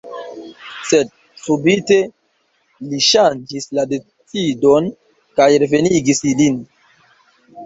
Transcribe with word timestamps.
Sed 0.91 1.11
subite 1.41 1.97
li 2.93 3.01
ŝanĝis 3.09 3.69
la 3.79 3.85
decidon, 3.93 4.89
kaj 5.37 5.49
revenigis 5.67 6.25
ilin. 6.33 6.59